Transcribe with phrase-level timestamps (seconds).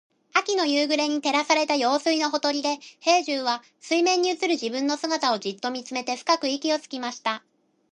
[0.33, 7.43] 秋の夕暮れに照らされた用水のほとりで、兵十は水面に映る自分の姿をじっと見つめて深く息をつきました。